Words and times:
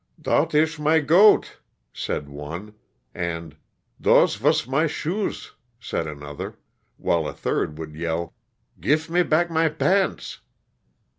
*^Dot 0.19 0.55
ish 0.55 0.79
my 0.79 0.99
goat," 0.99 1.59
said 1.93 2.27
one, 2.27 2.73
and 3.13 3.55
"dose 4.01 4.33
vas 4.35 4.65
my 4.67 4.87
shoes," 4.87 5.51
said 5.79 6.07
another, 6.07 6.57
while 6.97 7.27
a 7.27 7.33
third 7.33 7.77
would 7.77 7.93
yell, 7.93 8.33
''gif 8.79 9.11
me 9.11 9.23
pack 9.23 9.51
my 9.51 9.69
bants." 9.69 10.39